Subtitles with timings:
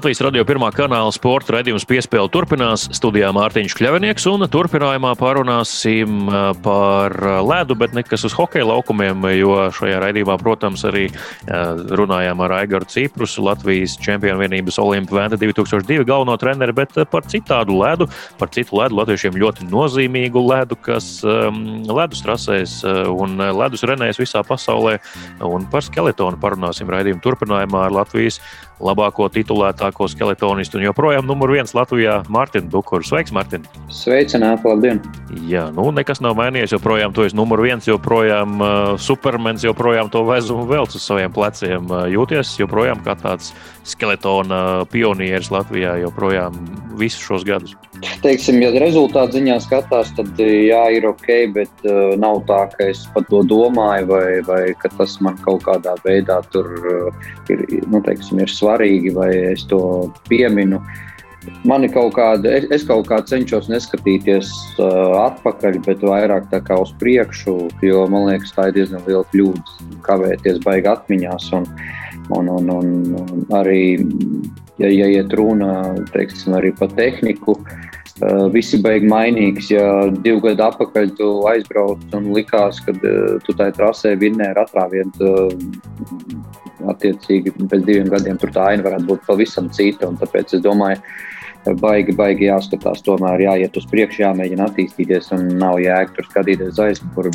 [0.00, 2.86] Latvijas radio pirmā kanāla sporta raidījums piespēle turpinās.
[2.96, 6.22] Studijā Mārtiņš Kļavinieks un turpinājumā parunāsim
[6.64, 7.12] par
[7.44, 11.02] ledu, bet nekas uz hokeja laukumiem, jo šajā raidījumā, protams, arī
[12.00, 17.76] runājām ar Aigaru Ciprusu, Latvijas čempionu vienības Olimpu Vēnta 2002 galveno treneri, bet par citādu
[17.82, 18.08] ledu,
[18.40, 22.78] par citu ledu, latviešiem ļoti nozīmīgu ledu, kas ledus trasēs
[23.12, 24.96] un ledus renēs visā pasaulē.
[25.44, 28.40] Un par skeletonu parunāsim raidījumu turpinājumā ar Latvijas
[28.80, 33.04] labāko titulētāko skeletonistu un joprojām numur viens Latvijā- Mārtiņu Dukuru.
[33.04, 33.66] Sveiks, Mārtiņ!
[33.92, 35.02] Sveicināti, labdien!
[35.48, 36.74] Jā, nu nekas nav mainījies.
[36.76, 41.86] Joprojām tu esi numur viens, joprojām uh, supermens, joprojām to vezumu velc uz saviem pleciem.
[41.90, 43.52] Uh, jūties joprojām kā tāds
[43.84, 46.56] skeletona pionieris Latvijā, joprojām
[46.96, 47.76] visus šos gadus.
[48.24, 53.02] Teiksim, ja rezultātu ziņā skatās, tad jā, ir ok, bet uh, nav tā, ka es
[53.14, 58.00] par to domāju, vai, vai ka tas man kaut kādā veidā tur uh, ir, nu,
[58.04, 59.82] teiksim, ir svarīgi vai es to
[60.30, 60.80] pieminu.
[61.64, 64.48] Man ir kaut kāda, es, es kaut kā cenšos neskatīties
[64.80, 69.24] uh, atpakaļ, bet vairāk tā kā uz priekšu, jo man liekas, tā ir diezgan liela
[69.32, 71.52] kļūda kavēties baigi atmiņās.
[71.56, 71.68] Un,
[72.36, 73.82] un, un, un, un arī,
[74.80, 79.70] ja, ja iet runa teiksim, par tehniku, uh, visi beigas mainīgs.
[79.72, 84.64] Ja divu gadu atpakaļ tu aizbrauc un likās, ka uh, tu tajā trasē vinnēji ar
[84.64, 90.08] atrāvienu uh, attiecīgi pēc diviem gadiem tur tā aina varētu būt pavisam cita.
[90.20, 91.00] Tāpēc es domāju,
[91.80, 97.34] baigi, baigi jāskatās, tomēr jāiet uz priekšu, jāmēģina attīstīties un nav jēga tur skatīties aizmuguri.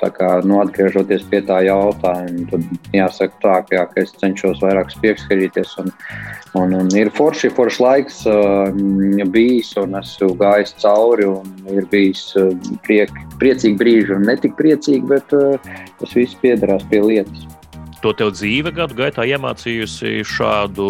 [0.00, 4.60] Tā kā nu, atgriežoties pie tā jautājuma, tad jāsaka tā, ka, jā, ka es cenšos
[4.64, 5.72] vairāk piekskatīties.
[5.82, 5.92] Un,
[6.60, 11.30] un, un ir forši, forši laiks uh, bijis, un esmu gājis cauri.
[11.72, 12.52] Ir bijis uh,
[12.86, 15.56] priek, priecīgi brīži, un ne tik priecīgi, bet uh,
[16.00, 17.48] tas viss piedarās pie lietas
[18.06, 20.86] to tev dzīve gadu gaitā iemācījusi šādu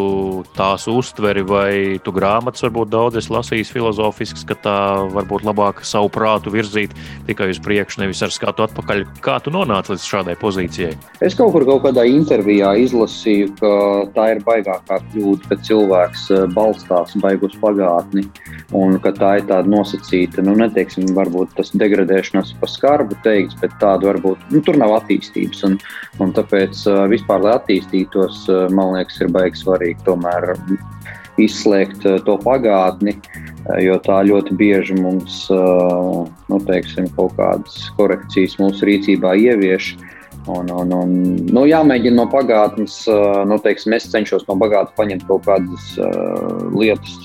[0.56, 1.70] tās uztveri, vai
[2.04, 4.78] tu grāmatas varbūt daudz esi lasījis filozofisks, ka tā
[5.14, 6.92] varbūt labāk savu prātu virzīt
[7.28, 9.04] tikai uz priekšu, nevis ar skatu atpakaļ.
[9.24, 10.92] Kā tu nonāci līdz šādai pozīcijai?
[11.24, 13.72] Es kaut kur kaut kādā intervijā izlasīju, ka
[14.16, 18.26] tā ir baigākā kļūda, ka cilvēks eh, balstās baigus pagātni
[18.76, 23.72] un ka tā ir tāda nosacīta, nu, neteiksim, varbūt tas degradēšanās pa skarbu teikts, bet
[23.80, 25.64] tāda varbūt, nu, tur nav attīstības.
[25.70, 25.80] Un,
[26.20, 30.54] un tāpēc eh, vispār, lai attīstītos, eh, man liekas, ir baigi svarīgi tomēr
[31.42, 38.58] izslēgt eh, to pagātni, eh, jo tā ļoti bieži mums nu, teiksim, kaut kādas korekcijas
[38.62, 39.94] mūsu rīcībā ievieš.
[40.46, 41.14] Un, un, un,
[41.50, 43.00] nu, jāmēģina no pagātnes,
[43.50, 47.16] nu, teiksim, es cenšos no pagātnes paņemt kaut kādas uh, lietas,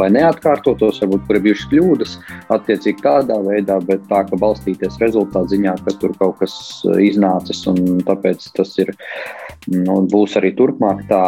[0.00, 2.16] lai neatkārtotos, varbūt tur ir bijušas kļūdas,
[2.56, 6.58] attiecīgi tādā veidā, bet tā, ka balstīties rezultātu ziņā, ka tur kaut kas
[7.06, 8.90] iznācis, un tāpēc tas ir,
[9.70, 11.24] nu, būs arī turpmāk tā,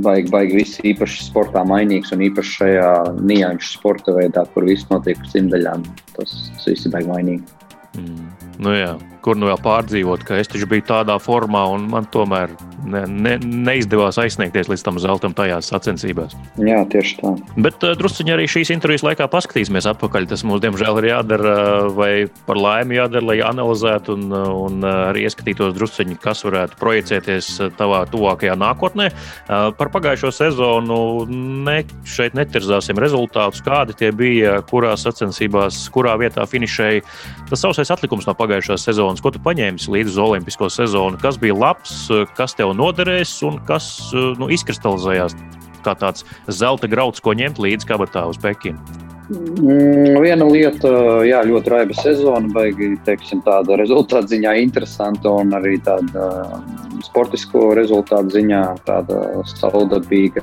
[0.00, 5.20] baigi, baigi viss īpaši sportā mainīgs, un īpaši šajā nianšu sporta veidā, kur viss notiek
[5.20, 5.84] uz simtaļām,
[6.16, 7.60] tas, tas viss ir baigi mainīgi.
[8.00, 8.30] Mm.
[8.64, 12.52] Nu jā, kur nu vēl pārdzīvot, ka es taču biju tādā formā, un man tomēr
[12.84, 16.34] ne, ne, neizdevās aizsniegties līdz tam zeltam tajās sacensībās.
[16.60, 17.32] Jā, tieši tā.
[17.56, 20.28] Bet uh, druskuļi arī šīs intervijas laikā paskatīsimies atpakaļ.
[20.30, 21.54] Tas mums, diemžēl, ir jādara,
[21.94, 22.10] vai
[22.48, 28.56] par laimi jādara, lai analizētu un, un arī ieskatītos druskuļi, kas varētu projicēties tavā tuvākajā
[28.60, 29.10] nākotnē.
[29.10, 30.98] Uh, par pagājušo sezonu
[31.28, 37.04] ne, šeit netirzāsim rezultātus, kādi tie bija, kurās sacensībās, kurā vietā finišēja.
[37.50, 41.54] Tas sausais atlikums no pagājušās sezonas, ko tu paņēmi līdzi uz Olimpisko sezonu, kas bija
[41.54, 42.06] labs,
[42.38, 45.36] kas tev noderēs un kas nu, izkristalizējās
[45.84, 48.80] kā tāds zelta grauds, ko ņemt līdzi kabatā uz Pekinu.
[49.24, 50.90] Mm, viena lieta,
[51.24, 56.26] jā, ļoti raiba sezona, baigi, teiksim, tāda rezultātu ziņā interesanta un arī tāda
[56.58, 60.42] um, sportisko rezultātu ziņā tāda saudabīga.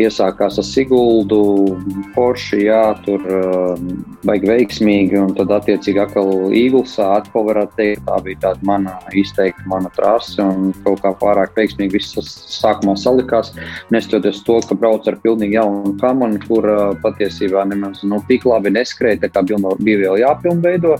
[0.00, 1.42] Iesākās ar Siguldu,
[2.14, 3.90] Porsche, jā, tur um,
[4.24, 9.68] baigi veiksmīgi un tad attiecīgi atkal Īgulsā, atkal varētu teikt, tā bija tāda mana izteikta
[9.68, 13.52] mana trase un kaut kā pārāk veiksmīgi viss sākumā salikās,
[13.92, 16.72] nestoties to, ka brauc ar pilnīgi jaunu kamanu, kur
[17.04, 20.96] patiesībā nemaz, nu, tik labi neskrēja, tā kā bija vēl jāpilnveido.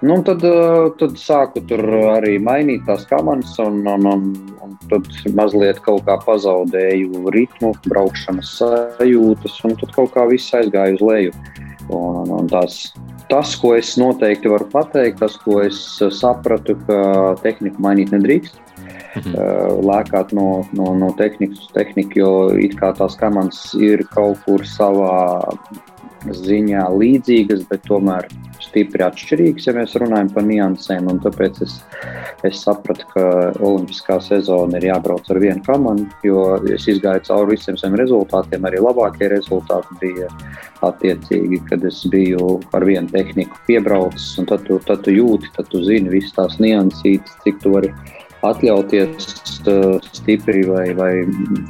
[0.00, 1.82] Nu, tad, eh, tad sāku tur
[2.14, 4.28] arī mainīt tās komandas, un, un, un,
[4.62, 10.94] un tad mazliet kaut kā pazaudēju ritmu, braukšanas sajūtas, un tad kaut kā viss aizgāja
[10.94, 11.34] uz leju.
[11.88, 12.92] Un, un, un tās,
[13.32, 15.80] tas, ko es noteikti varu pateikt, tas, ko es
[16.20, 18.62] sapratu, ka tehniku mainīt nedrīkst.
[19.18, 19.34] Mhm.
[19.34, 24.44] Eh, lēkāt no, no, no tehnikas uz tehniku, jo it kā tās komandas ir kaut
[24.44, 25.40] kur savā
[26.26, 28.26] ziņā līdzīgas, bet tomēr
[28.62, 31.08] stipri atšķirīgas, ja mēs runājam par niansēm.
[31.24, 31.78] Tāpēc es,
[32.46, 33.24] es sapratu, ka
[33.64, 36.42] Olimpiskā sezona ir jābrauc ar vienu komandu, jo
[36.74, 38.66] es izgāju cauri visiem saviem rezultātiem.
[38.68, 40.28] Arī labākie rezultāti bija
[40.86, 44.34] attiecīgi, kad es biju ar vienu tehniku piebraucis.
[44.48, 47.92] Tad tu, tad tu jūti, tad tu zini visas tās niansītas, cik tu vari
[48.46, 49.26] atļauties
[49.66, 51.12] uh, stipri, vai, vai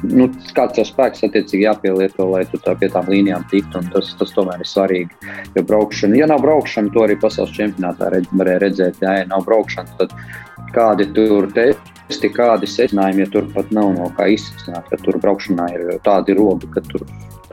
[0.03, 0.27] nu,
[0.57, 3.81] kāds tev spēks attiecīgi jāpielieto, lai tu tā pie tām līnijām tiktu.
[3.93, 5.33] Tas, tas tomēr ir svarīgi.
[5.55, 9.01] Jo braukšana, ja nav braukšana, to arī pasaules čempionātā redz, varēja redzēt.
[9.05, 10.13] Jā, ja nav braukšana, tad
[10.75, 15.69] kādi tur testi, kādi secinājumi, ja tur pat nav no kā izsākt, tad tur braukšanā
[15.75, 17.05] ir tādi robi, ka tur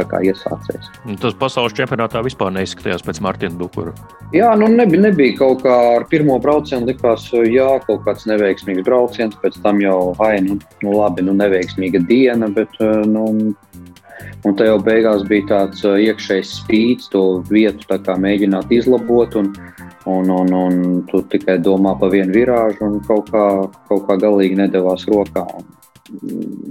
[0.04, 0.90] iesācējs.
[1.22, 3.94] Tas pasaules čempionātā vispār neizskatījās pēc Martina Dukura.
[4.34, 9.38] Jā, nu nebija, nebija kaut kā ar pirmo braucienu likās, jā, kaut kāds neveiksmīgs brauciens,
[9.43, 13.54] pēc tam jau, ai, nu, nu labi, nu neveiksmīga diena, bet, eh, nu,
[14.46, 19.34] Un tā jau beigās bija tāds eh, iekšējs spīdis, to vietu mēģināt izlabot.
[19.40, 19.52] Un,
[20.06, 23.46] un, un, un tu tikai domā par vienu virāžu, un kaut kā,
[23.88, 25.42] kaut kā galīgi nedavās rokā.
[25.58, 25.66] Un,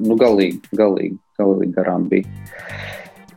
[0.08, 2.30] nu, galīgi, galīgi, galīgi garām bija.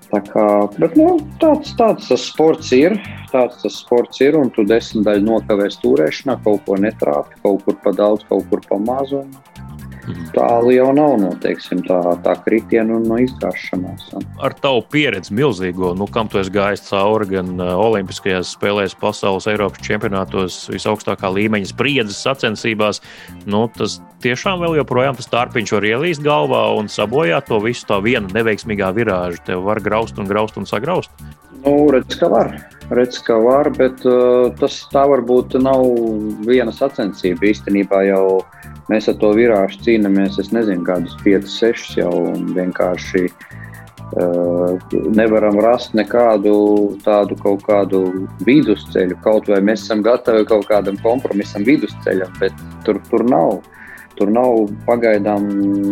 [0.09, 0.45] Tā kā,
[0.81, 2.97] bet, nu, tāds, tāds tas sports ir.
[3.29, 7.77] Tāds tas sports ir, un tu desmit daļu nokavēs turēšanā, kaut ko netrāpi, kaut kur
[7.83, 9.21] pa daudz, kaut kur pa mazu.
[10.09, 10.29] Mhm.
[10.33, 14.09] Tālu jau nav no, teiksim, tā, tā kritiena un no izgāšanās.
[14.45, 19.49] Ar tavu pieredzi milzīgo, nu, kam tu esi gājis cauri gan uh, Olimpiskajās spēlēs, pasaules,
[19.51, 23.03] Eiropas čempionātos, visaugstākā līmeņa spriedzes sacensībās,
[23.45, 28.01] nu, tas tiešām vēl joprojām tas tārpiņš var ielīst galvā un sabojāt to visu tā
[28.05, 29.45] viena neveiksmīgā virāža.
[29.53, 31.13] Tev var graust un graust un sagraust.
[31.65, 32.53] Nu, redz, ka var.
[32.95, 35.85] Redz, ka var, bet uh, tas tā varbūt nav
[36.47, 37.51] viena sacensība.
[37.51, 38.25] Īstenībā jau
[38.93, 42.13] mēs ar to virāžu cīnāmies, es nezinu, kādus 5, 6 jau
[42.57, 43.29] vienkārši.
[44.09, 44.79] Uh,
[45.13, 46.53] nevaram rast nekādu
[47.05, 48.01] tādu kaut kādu
[48.47, 49.19] vidusceļu.
[49.21, 52.57] Kaut vai mēs esam gatavi kaut kādam kompromisam, vidusceļam, bet
[52.87, 53.61] tur, tur nav.
[54.17, 55.45] Tur nav pagaidām,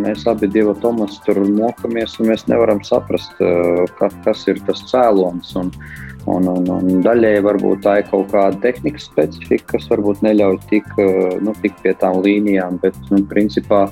[0.02, 4.80] mēs abi divi Tomas tur mokamies, un mēs nevaram saprast, uh, ka, kas ir tas
[4.88, 5.52] cēlonis.
[5.60, 10.24] Un, uh, Un, un, un daļēji varbūt tā ir kaut kāda tehnikas specifika, kas varbūt
[10.26, 12.80] neļauj tik, eh, nu, tik pie tām līnijām.
[12.82, 13.84] Bet, nu, principā,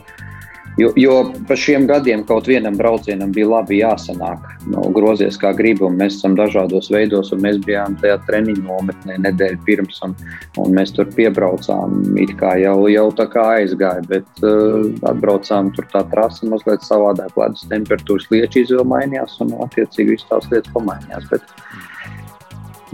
[0.81, 1.15] jo, jo
[1.47, 4.51] pa šiem gadiem kaut vienam braucienam bija labi jāsanāk.
[4.67, 9.63] Nu, grozies kā gribi, mēs esam dažādos veidos, un mēs bijām tajā treniņu nometnē nedēļu
[9.71, 10.19] pirms, un,
[10.59, 12.19] un mēs tur piebraucām.
[12.19, 17.39] It kā jau, jau tā kā aizgāja, bet uh, atbraucām tur tā trasa mazliet savādāk,
[17.39, 21.31] ledus temperatūras lieči izvēle mainījās, un attiecīgi viss tās lietas pamainījās.
[21.31, 21.61] Bet,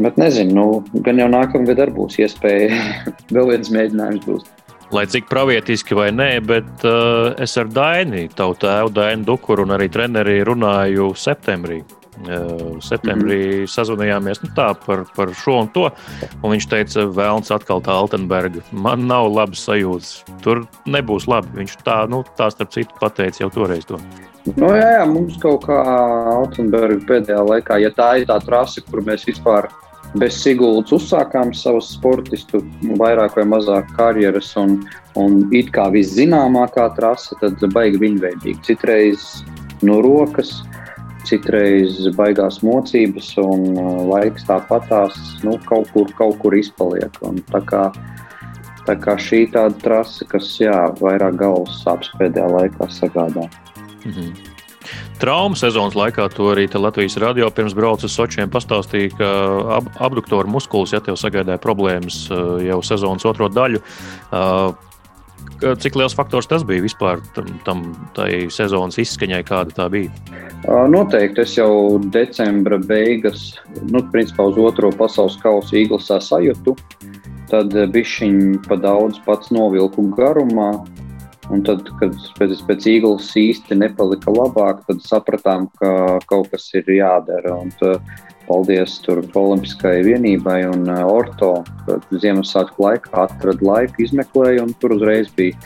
[0.01, 2.73] Bet nezinu, nu, gan jau nākamgad arī būs iespēja
[3.35, 4.25] vēl viens mēģinājums.
[4.25, 4.49] Būs.
[4.91, 9.77] Lai cik pravietiski vai nē, bet uh, es ar Daini, tavu tēvu Dainu Dukuru un
[9.77, 11.79] arī treneri runāju septembrī.
[12.21, 13.69] Uh, septembrī mm -hmm.
[13.71, 15.91] sazvanījāmies nu, tā, par, par šo un to.
[16.43, 18.61] Un viņš teica, Vēlns atkal tā Altenberga.
[18.73, 20.25] Man nav labas sajūtas.
[20.43, 21.49] Tur nebūs labi.
[21.55, 23.99] Viņš tā, nu, tā starp citu, pateica jau toreiz to.
[24.57, 25.79] Nu, jā, jā, mums kaut kā
[26.35, 29.69] Altenberga pēdējā laikā, ja tā ir tā trase, kur mēs vispār
[30.19, 32.63] bez Siguldas uzsākām savas sportistu
[32.99, 34.81] vairāk vai mazāk karjeras, un,
[35.21, 38.59] un it kā viszināmākā trase, tad baigi viņveidīgi.
[38.67, 39.29] Citreiz
[39.87, 40.61] no rokas,
[41.29, 47.21] citreiz baigās mocības, un uh, laiks tāpatās nu, kaut, kur, kaut kur izpaliek.
[47.27, 47.87] Un tā kā,
[48.89, 53.47] tā kā šī tāda trase, kas jā, vairāk galvas sāpes pēdējā laikā sagādā.
[54.05, 54.50] Mhm
[55.23, 56.29] traumu sezonas laikā.
[56.37, 59.31] To arī Latvijas radio pirms brauca uz Sočiem pastāstīja, ka
[59.79, 63.83] ab, abduktoru muskulis, ja tev sagaidāja problēmas uh, jau sezonas otro daļu.
[64.31, 64.73] Uh,
[65.61, 67.21] cik liels faktors tas bija vispār
[67.67, 67.85] tam,
[68.53, 70.13] sezonas izskaņai, kāda tā bija?
[70.65, 73.53] Noteikti es jau decembra beigas,
[73.89, 76.77] nu, principā uz otro pasaules kausa īglasā sajūtu.
[77.51, 80.71] Tad bišķiņi pa daudz pats novilku garumā,
[81.51, 86.87] Un tad, kad pēc, pēc īglas īsti nepalika labāk, tad sapratām, ka kaut kas ir
[86.95, 87.57] jādara.
[87.59, 87.73] Un,
[88.51, 91.53] paldies tur Olimpiskajai vienībai un uh, Orto,
[92.11, 95.59] Ziemassvētku laikā atrada laiku, izmeklēja un tur uzreiz bija.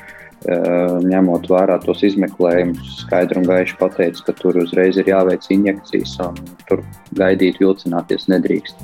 [0.45, 6.19] Uh, ņemot vērā tos izmeklējumus, skaidri un gaiši pateica, ka tur uzreiz ir jāveic injekcijas,
[6.21, 6.37] un
[6.69, 6.83] tur
[7.17, 8.83] gaidīt, vilcināties nedrīkst.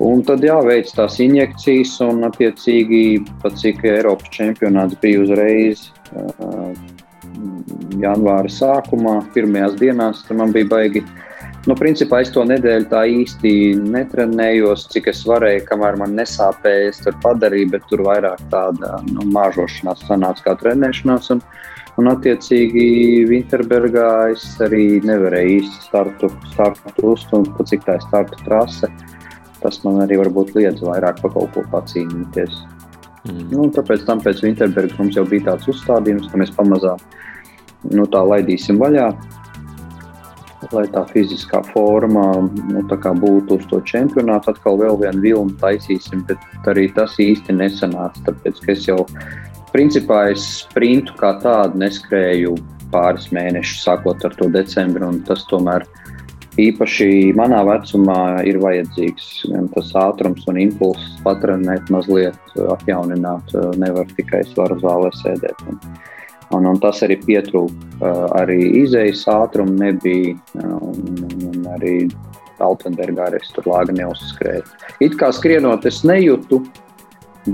[0.00, 3.02] Un tad jāveic tās injekcijas, un attiecīgi
[3.42, 5.84] pat cik Eiropas čempionāts bija uzreiz
[8.00, 11.04] janvāra sākumā, pirmajās dienās, tad man bija baigi.
[11.66, 13.50] Nu, principā es to nedēļu tā īsti
[13.90, 16.92] netrenējos, cik es varēju, kamēr man nesāpēja.
[16.92, 21.32] Es tur padarīju, bet tur vairāk tāda nu, māžošanās sanāca kā trenēšanās.
[21.34, 21.42] Un,
[21.96, 22.82] Un, attiecīgi,
[23.24, 28.90] Winterbergā es arī nevarēju īsti startu, startu uzstumt, cik tā ir startu trase.
[29.62, 32.58] Tas man arī varbūt liedz vairāk par kaut ko pacīnīties.
[33.24, 33.46] Mm.
[33.48, 37.00] Nu, tāpēc tam pēc Winterbergas mums jau bija tāds uzstādījums, ka mēs pamazām
[37.88, 39.08] nu, tā laidīsim vaļā
[40.74, 42.82] lai tā fiziskā forma nu,
[43.22, 44.54] būtu uz to čempionātu.
[44.54, 48.22] Atkal vēl vienu vilnu taisīsim, bet arī tas īsti nesanāca.
[48.28, 49.04] Tāpēc es jau
[49.74, 52.56] principā es sprintu kā tādu neskrēju
[52.92, 55.08] pāris mēnešus, sākot ar to decembri.
[55.28, 55.86] Tas tomēr
[56.60, 63.52] īpaši manā vecumā ir vajadzīgs gan tas ātrums un impulss patrenēt, mazliet atjaunināt.
[63.80, 65.66] Nevar tikai svaru zālē sēdēt.
[65.70, 65.80] Un,
[66.54, 68.10] Un, un tas arī pietrūka.
[68.38, 70.36] Arī izējas ātruma nebija.
[70.62, 71.96] Un, un arī
[72.62, 74.62] Altenbergā arī tur lāga neuzskrēja.
[75.04, 76.62] It kā skrienot, es nejūtu,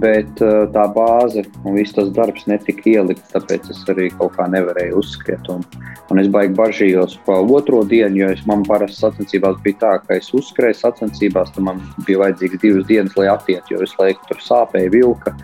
[0.00, 0.40] bet
[0.72, 3.32] tā bāze un viss tas darbs netika ielikts.
[3.34, 5.50] Tāpēc es arī kaut kā nevarēju uzskriet.
[5.52, 5.64] Un,
[6.12, 10.16] un es baigi bažījos pa otro dienu, jo es, man parasti sacensībās bija tā, ka
[10.20, 14.42] es uzskrēju sacensībās, tad man bija vajadzīgs divas dienas, lai atietu, jo es laiku tur
[14.46, 15.36] sāpēju vilka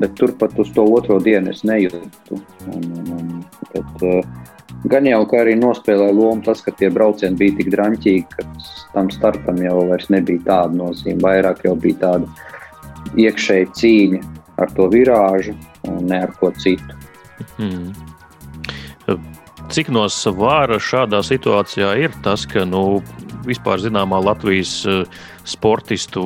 [0.00, 2.38] bet turpat uz to otro dienu es nejūtu.
[2.72, 3.32] Un, un, un,
[3.72, 8.24] bet, uh, gan jau ka arī nospēlēja lomu tas, ka tie braucieni bija tik drāmīgi,
[8.32, 8.46] ka
[8.94, 9.82] tam startam jau
[10.14, 11.20] nebija tāda nozīme.
[11.24, 12.30] Vairāk jau bija tāda
[13.18, 14.20] iekšēja cīņa
[14.60, 15.56] ar to virāžu
[15.88, 16.96] un ne ar ko citu.
[17.56, 17.92] Hmm.
[19.70, 23.00] Cik no svāra šādā situācijā ir tas, ka nu,
[23.46, 25.04] vispār zināmā Latvijas uh,
[25.50, 26.22] sportistu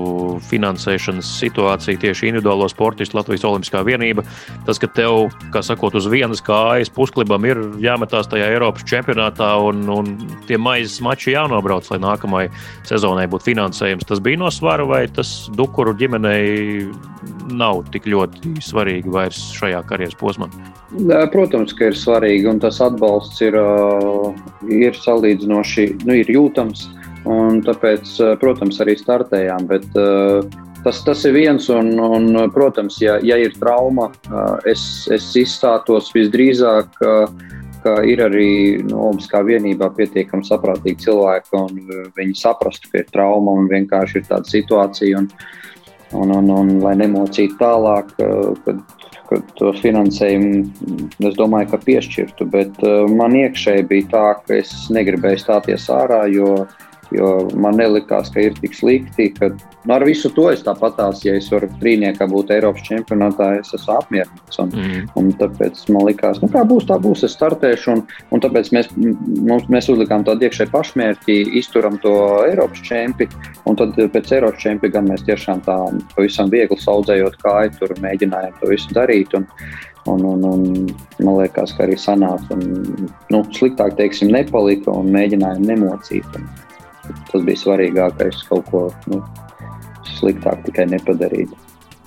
[0.50, 4.24] finansēšanas situācija, tieši individuālo sportistu Latvijas Olimpiskā vienība.
[4.68, 9.84] Tas, ka tev, kā sakot, uz vienas kājas pusklibam ir jāmetās tajā Eiropas čempionātā un,
[9.90, 10.12] un
[10.48, 12.52] tie maizes mači jānobrauc, lai nākamajai
[12.88, 14.06] sezonai būtu finansējums.
[14.08, 16.88] Tas bija no svara vai tas Dukuru ģimenei
[17.54, 20.48] nav tik ļoti svarīgi vairs šajā karjeras posmā?
[21.32, 23.56] Protams, ka ir svarīgi, un tas atbalsts ir,
[24.70, 26.86] ir salīdzinoši nu, ir jūtams.
[27.24, 29.66] Un tāpēc, eh, protams, arī startējām.
[29.70, 30.44] Bet, uh,
[30.84, 36.12] tas, tas ir viens, un, un protams, ja, ja ir trauma, uh, es, es izstātos
[36.14, 37.00] visdrīzāk.
[37.84, 43.10] Ka ir arī no nu, Olimpiskā vienībā pietiekami saprātīgi cilvēki, un viņi saprastu, ka ir
[43.12, 45.20] trauma un vienkārši ir tāda situācija.
[45.20, 45.28] Un,
[46.16, 48.14] un, un, un lai nemocītu tālāk,
[48.64, 48.80] kad,
[49.28, 50.62] kad tos finansējumu,
[51.28, 52.48] es domāju, ka piešķirtu.
[52.56, 52.80] Bet
[53.12, 56.64] man iekšēji bija tā, ka es negribēju stāties ārā, jo
[57.14, 57.30] Jo
[57.60, 61.50] man nelikās, ka ir tik slikti, ka nu, ar visu to es tāpatās, ja es
[61.52, 64.58] varu trīniekā būt Eiropas čempionātā, es esmu apmierināts.
[64.62, 65.06] Un, mm.
[65.20, 67.94] un tāpēc man likās, nu, kā būs, tā būs, es startēšu.
[67.94, 68.04] Un,
[68.34, 72.14] un tāpēc mēs, mums, mēs uzlikām tādu iekšēju pašmērķi, izturam to
[72.48, 73.28] Eiropas čempi.
[73.68, 75.78] Un tad pēc Eiropas čempi gan mēs tiešām tā
[76.16, 79.36] pavisam viegli saudzējot kāju, tur mēģinājām to visu darīt.
[79.38, 79.48] Un,
[80.04, 80.64] Un, un, un,
[81.24, 82.52] man liekas, ka arī sanāca.
[82.52, 86.36] Un, nu, sliktāk, teiksim, nepalika un mēģinājām nemocīt.
[86.36, 86.44] Un,
[87.30, 88.82] Tas bija svarīgākais, kaut ko
[89.12, 89.20] nu,
[90.16, 91.52] sliktāk tikai nepadarīt.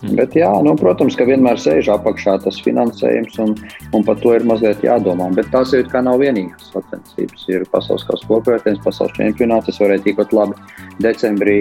[0.03, 0.13] Mm.
[0.19, 3.55] Bet, jā, nu, protams, ka vienmēr sēž apakšā tas finansējums, un,
[3.97, 5.31] un par to ir mazliet jādomā.
[5.33, 7.47] Bet tās ir kā nav vienīgās sacensības.
[7.49, 9.71] Ir pasaules kausa kopvērtējums, pasaules čempionāts.
[9.73, 10.59] Es varēju tikot labi
[11.01, 11.57] decembrī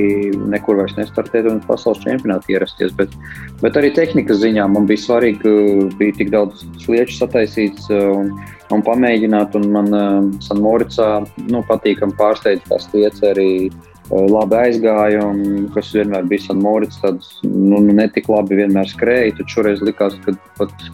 [0.52, 2.93] nekur vairs nestartēt un pasaules čempionātā ierasties.
[2.99, 3.16] Bet,
[3.62, 7.88] bet arī tehnikas ziņā man bija svarīgi, ka bija tik daudz slieču sataisīts.
[7.97, 8.37] Un,
[8.75, 9.57] un pamēģināt.
[9.59, 11.11] Un man uh, Sanmoricā
[11.49, 13.71] nu, patīkami pārsteidz tās lietas arī
[14.11, 19.51] labi aizgāja, un kas vienmēr bija Sanmorits, tāds nu, nu netik labi vienmēr skrēja, tad
[19.53, 20.87] šoreiz likās, ka pat,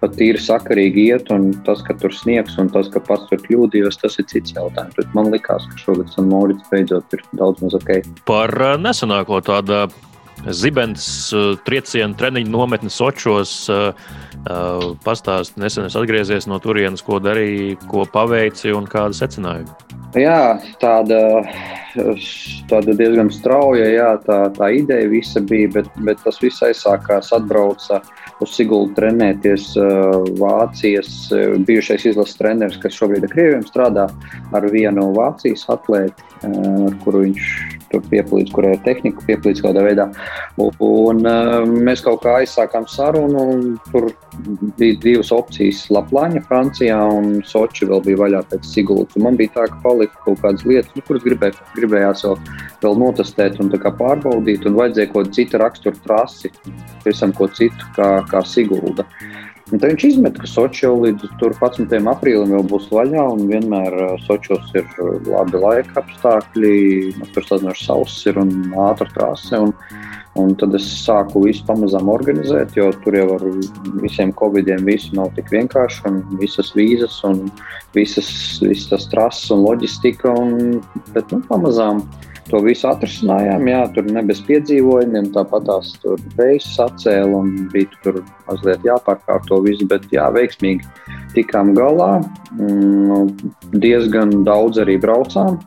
[0.00, 4.00] pat tīri sakarīgi iet, un tas, ka tur sniegs, un tas, ka pats tur kļūdījos,
[4.02, 4.94] tas ir cits jautājums.
[4.98, 7.98] Bet man likās, ka šogad Sanmorits beidzot ir daudz maz ok.
[8.30, 9.84] Par nesenāko tādu
[10.48, 11.04] Zibens
[11.36, 13.52] uh, triecienu treniņu nometni Sočos.
[13.68, 13.92] Uh,
[14.48, 19.76] uh, Pastāst, nesen es atgriezies no turienes, ko darīji, ko paveici un kāda secinājuma.
[20.18, 21.18] Jā, tāda,
[22.70, 27.30] tāda diezgan strauja jā, tā, tā ideja visa bija, bet, bet tas viss aizsākās.
[27.36, 28.00] Atbrauca
[28.42, 29.68] uz Sigultu trenēties
[30.40, 31.12] Vācijas
[31.66, 34.08] bijušais izlases treneris, kas šobrīd ar Krieviem strādā
[34.56, 37.54] ar vienu Vācijas atlēti, ar kuru viņš
[37.90, 40.06] tur pieplīdz, kurai ir tehnika, pieplīdz kādā veidā.
[40.60, 44.10] Un, un uh, mēs kaut kā aizsākām sarunu, un tur
[44.78, 49.20] bija divas opcijas- Laplāņa, Francijā, un Soči vēl bija vaļā pēc Sigultas.
[49.22, 52.38] Man bija tā, ka palika kaut kādas lietas, nu, kuras gribēju, gribējās vēl,
[52.84, 56.52] vēl notestēt un pārbaudīt, un vajadzēja kaut citu raksturu trasi,
[57.04, 59.06] visam ko citu kā, kā Sigulda.
[59.70, 61.92] Un tad viņš izmet, ka Sochi jau līdz 11.
[62.10, 64.88] aprīlim jau būs vaļā, un vienmēr Sochos ir
[65.28, 66.72] labi laika apstākļi,
[67.20, 68.50] nu, tur sazināšu sauss ir un
[68.88, 69.60] ātra trase.
[69.68, 69.70] Un,
[70.40, 73.46] un tad es sāku visu pamazām organizēt, jo tur jau ar
[74.02, 77.44] visiem covidiem visu nav tik vienkārši, un visas vīzas, un
[77.94, 78.32] visas,
[78.64, 80.80] visas trases un loģistika, un,
[81.14, 82.02] bet nu, pamazām
[82.50, 83.68] to visu atrisinājām.
[83.70, 89.60] Jā, tur nebija bez piedzīvojumiem, tāpat tās tur reizes atcēla un bija tur mazliet jāpārkārto
[89.66, 90.86] visu, bet jā, veiksmīgi
[91.36, 92.20] tikām galā.
[92.58, 93.30] Mm,
[93.82, 95.60] diezgan daudz arī braucām.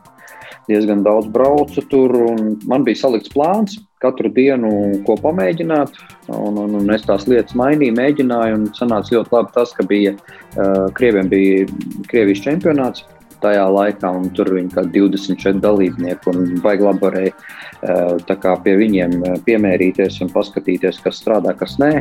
[0.64, 4.70] Diezgan daudz braucu tur, un man bija salikts plāns katru dienu,
[5.06, 5.96] ko pamēģināt.
[6.32, 10.14] Un, un, un es tās lietas mainīju, mēģināju, un sanāca ļoti labi tas, ka bija
[10.16, 11.66] uh, Krieviem bija
[12.08, 13.04] Krievijas čempionāts
[13.44, 18.76] tajā laikā, un tur bija kaut kādi 24 dalībnieki, un baigi labi varēja eh, pie
[18.80, 21.92] viņiem eh, piemērīties un paskatīties, kas strādā, kas nē.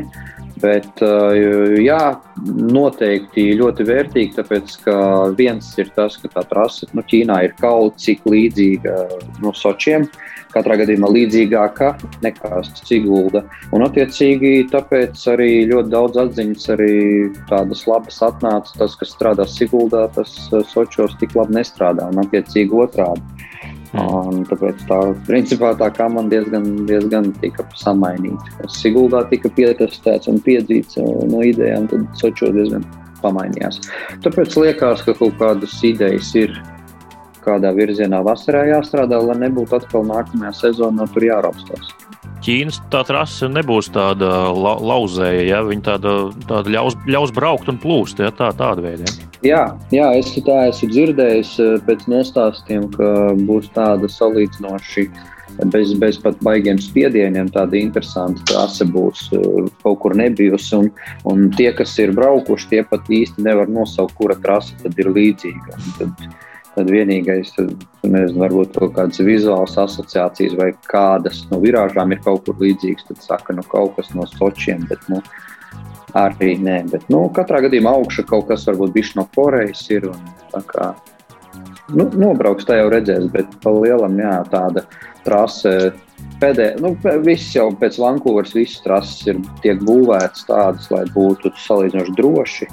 [0.63, 2.01] Bet, eh, jā,
[2.77, 4.97] noteikti ļoti vērtīgi, tāpēc, ka
[5.37, 8.99] viens ir tas, ka tā trase nu, Ķīnā ir kaut cik līdzīga
[9.43, 10.07] no Sočiem.
[10.53, 11.93] Katrā gadījumā līdzīgāka
[12.23, 13.43] nekā Sigulda.
[13.73, 16.93] Un, attiecīgi, tāpēc arī ļoti daudz atziņas, arī
[17.49, 18.75] tādas labas atnāca.
[18.77, 20.35] Tas, kas strādā Siguldā, tas
[20.69, 23.49] Sočos tik labi nestrādā, un attiecīgi otrādi.
[23.93, 28.65] Un tāpēc tā, principā, tā kā man diezgan, diezgan tika samainīta.
[28.73, 32.85] Siguldā tika pietestēts un piedzīts uh, no idejām, tad Sočo diezgan
[33.21, 33.77] pamainījās.
[34.25, 36.57] Tāpēc liekas, ka kaut kādas idejas ir
[37.43, 41.93] kādā virzienā vasarā jāstrādā, lai nebūtu atkal nākamajā sezonā tur jāraustās.
[42.43, 45.43] Ķīnas tā trase nebūs tāda la, lauzēja.
[45.47, 45.61] Ja?
[45.63, 46.15] Viņa tāda,
[46.49, 48.19] tāda ļaus, ļaus braukt un plūst.
[48.19, 48.33] Ja?
[48.35, 49.07] Tā, tāda veida.
[49.07, 49.29] Ja?
[49.43, 53.07] Jā, jā, es tā esmu dzirdējis eh, pēc nostāstiem, ka
[53.47, 55.07] būs tāda salīdzinoši
[55.71, 57.51] bez, bez pat baigiem spiedieniem.
[57.55, 60.79] Tāda interesanta trase būs eh, kaut kur nebijusi.
[60.79, 60.89] Un,
[61.29, 65.79] un tie, kas ir braukuši, tie pat īsti nevar nosaukt, kura trase tad ir līdzīga.
[65.79, 66.27] Un tad,
[66.75, 72.45] tad vienīgais, tad, nezinu, varbūt kaut kādas vizuālas asociācijas vai kādas no virāžām ir kaut
[72.47, 73.07] kur līdzīgas.
[73.09, 75.21] Tad saka, nu, kaut kas no sočiem, bet nu,
[76.17, 76.79] arī nē.
[76.91, 80.09] Bet, nu, katrā gadījumā augšā kaut kas varbūt bišķi no Korejas ir.
[80.13, 80.93] Un, kā,
[81.93, 84.85] nu, nobrauks tā jau redzēs, bet pa lielam, jā, tāda
[85.25, 85.93] trase.
[86.39, 86.93] Pēdējā, nu,
[87.23, 92.67] viss jau pēc Vankūveras, visas trases ir tiek būvētas tādas, lai būtu salīdzinoši droši.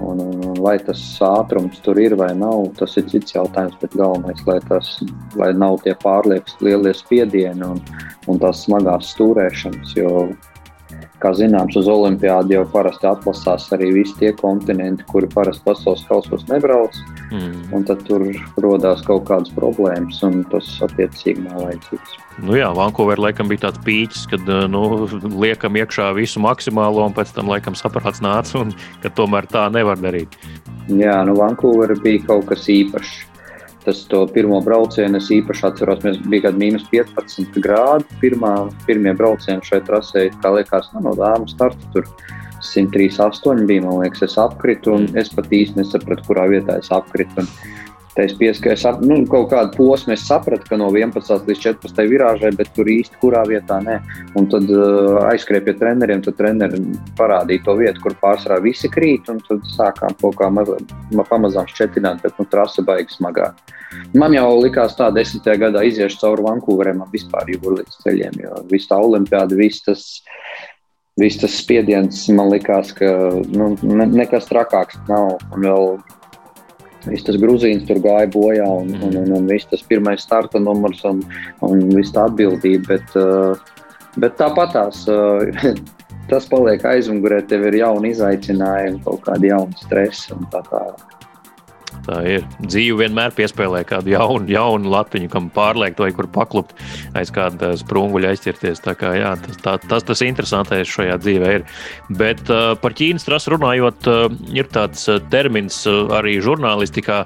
[0.00, 3.76] Un, un, un, lai tas ātrums tur ir vai nav, tas ir cits jautājums.
[3.82, 4.94] Bet galvenais, lai tas
[5.38, 7.82] lai nav tie pārlieku lielie spiedieni un,
[8.28, 9.94] un tās smagās stūrēšanas.
[9.98, 10.30] Jo,
[11.20, 16.46] kā zināms, uz Olimpādu jau parasti atlasās arī visi tie kontinenti, kuri parasti pasaules kausos
[16.48, 16.96] nebrauc.
[17.30, 17.84] Mm.
[17.88, 18.26] Tad tur
[18.62, 22.18] radās kaut kādas problēmas, un tas attiecīgi nav vajadzīgs.
[22.40, 24.82] Nu jā, Vankūverā laikam bija tāds pīķis, kad eh, nu,
[25.42, 30.00] liekam iekšā visu maksimālo, un pēc tam laikam saprāts nāca, un ka tomēr tā nevar
[30.00, 30.38] darīt.
[30.88, 33.29] Jā, nu Vankūverā bija kaut kas īpašs.
[33.90, 36.04] Tas pirmo braucienu es īpaši atceros.
[36.06, 38.06] Mēs bijām kādā minus 15 grādi.
[38.20, 38.52] Pirmā,
[38.86, 42.06] pirmie braucieni šai trasē, kā liekas, nu, no dāmas starta tur
[42.62, 43.82] 138 bija.
[43.82, 47.42] Man liekas, es apkritu, un es pat īsti nesapratu, kurā vietā es apkritu.
[47.42, 47.50] Un,
[48.20, 52.68] Es pieskaņoju, nu, kaut kādu posmu es sapratu, ka no 11 līdz 14 virāžai, bet
[52.76, 53.96] tur īsti kurā vietā nē.
[54.38, 56.80] Un tad uh, aizskrēju pie treneriem, tad treneri
[57.18, 59.30] parādīja to vietu, kur pārsvarā visi krīt.
[59.30, 60.72] Tad sākām kaut kā maz,
[61.30, 63.52] pamazām šķetināt, bet nu, trasa baigas smagā.
[64.18, 68.62] Man jau likās, ka desmitajā gadā iziešu cauri Vankūveram, man vispār jūra līdz ceļiem, jo
[68.70, 70.06] viss tā olimpiāda, viss tas.
[71.18, 73.04] Viss tas spiediens man likās, ka
[73.50, 75.34] nu, ne, nekas trakāks nav.
[75.52, 75.88] Un vēl
[77.06, 81.00] Viss tas grūzīns tur gāja bojā, un, un, un, un viss tas pirmais starta numurs
[81.08, 81.22] un,
[81.66, 82.96] un viss tā atbildība.
[82.96, 85.06] Bet, uh, bet tāpat tās.
[85.08, 85.72] Uh,
[86.30, 91.09] tas paliek aizmugurē, tev ir jauni izaicinājumi, kaut kādi jauni stresi un tā tālāk.
[92.10, 92.46] Tā ir.
[92.64, 96.74] Dzīve vienmēr piespēlē kādu jaunu, jaunu latiņu, kam pārliekt vai kur paklupt
[97.14, 98.82] aiz kāda sprunguļa aizķerties.
[98.82, 101.66] Tā kā, jā, tas, tā, tas tas interesantais šajā dzīvē ir.
[102.18, 107.22] Bet uh, par Ķīnas trasu runājot, uh, ir tāds termins uh, arī žurnālistikā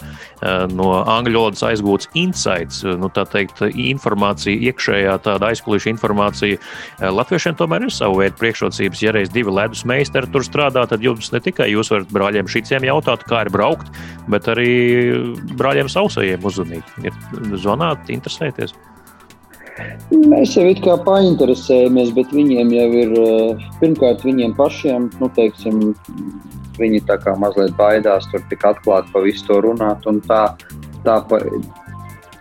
[0.75, 6.59] no angļu valodas aizgūts insights, nu, tā teikt, informācija, iekšējā tāda aizkulisku informācija.
[7.01, 9.03] Latviešiem tomēr ir savu veidu priekšrocības.
[9.07, 12.85] Ja reiz divi ledus meistari tur strādā, tad jums ne tikai jūs varat brāļiem šitiem
[12.91, 13.89] jautāt, kā ir braukt,
[14.29, 14.74] bet arī
[15.59, 16.97] brāļiem sausajiem uzzvanīt.
[17.05, 17.15] Ir
[17.61, 18.75] zvanāt, interesēties.
[20.15, 25.81] Mēs jau it kā painteresējamies, bet viņiem jau ir eh, pirmkārt viņiem pašiem, nu, teiksim,
[26.79, 30.07] viņi tā kā mazliet baidās tur tik atklāti pa visu to runāt.
[30.29, 30.43] Tā,
[31.07, 31.41] tā, pa,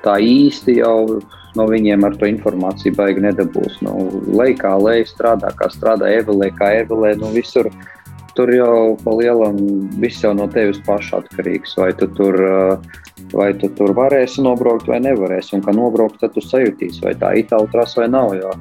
[0.06, 1.22] tā īsti jau
[1.58, 3.80] no viņiem ar to informāciju baigi nedabūs.
[3.86, 7.70] Nu, lej kā lej strādā, kā strādā Evelē, kā Evelē, nu visur
[8.38, 9.58] tur jau pa lielam
[10.02, 11.76] viss jau no tevis paša atkarīgs.
[11.80, 12.38] Vai tu tur,
[13.34, 15.56] vai tu tur varēsi nobraukt vai nevarēsi.
[15.58, 18.34] Un, kā nobraukt, tad tu sajutīsi, vai tā itālu trasa vai nav.
[18.40, 18.54] Jo,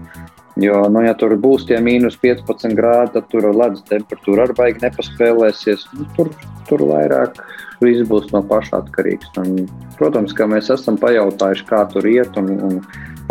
[0.62, 4.87] jo nu, ja tur būs tie mīnus 15 grādi, tad tur ledus temperatūra arī baigi
[4.87, 5.88] nepaspēlēsies.
[5.96, 6.32] Nu, tur,
[6.68, 7.40] tur vairāk
[7.82, 9.32] viss būs no paša atkarīgs.
[9.42, 9.64] Un,
[9.98, 12.37] protams, ka mēs esam pajautājuši, kā tur iet.
[12.40, 12.82] Un, un,